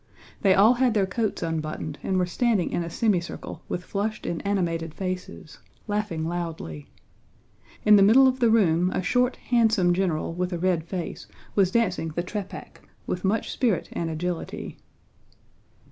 They 0.41 0.55
all 0.55 0.73
had 0.73 0.95
their 0.95 1.05
coats 1.05 1.43
unbuttoned 1.43 1.99
and 2.01 2.17
were 2.17 2.25
standing 2.25 2.71
in 2.71 2.83
a 2.83 2.89
semicircle 2.89 3.61
with 3.69 3.83
flushed 3.83 4.25
and 4.25 4.43
animated 4.47 4.95
faces, 4.95 5.59
laughing 5.87 6.25
loudly. 6.27 6.87
In 7.85 7.97
the 7.97 8.01
middle 8.01 8.27
of 8.27 8.39
the 8.39 8.49
room 8.49 8.89
a 8.95 9.03
short 9.03 9.35
handsome 9.35 9.93
general 9.93 10.33
with 10.33 10.51
a 10.53 10.57
red 10.57 10.85
face 10.85 11.27
was 11.53 11.69
dancing 11.69 12.07
the 12.07 12.23
trepák 12.23 12.81
with 13.05 13.23
much 13.23 13.51
spirit 13.51 13.89
and 13.91 14.09
agility. 14.09 14.79